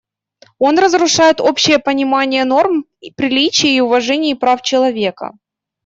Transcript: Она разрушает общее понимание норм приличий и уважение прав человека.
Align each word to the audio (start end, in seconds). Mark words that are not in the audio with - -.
Она 0.59 0.81
разрушает 0.81 1.39
общее 1.39 1.77
понимание 1.77 2.43
норм 2.43 2.87
приличий 3.15 3.75
и 3.77 3.81
уважение 3.81 4.35
прав 4.35 4.63
человека. 4.63 5.37